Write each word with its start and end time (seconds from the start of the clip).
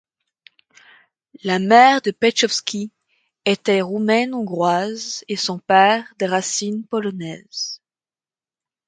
La 1.43 1.59
mère 1.59 2.01
de 2.01 2.09
Petschovschi 2.09 2.89
était 3.45 3.81
roumaine-hongroise 3.81 5.23
et 5.27 5.35
son 5.35 5.59
père 5.59 6.11
des 6.17 6.25
racines 6.25 6.87
polonaises. 6.87 7.83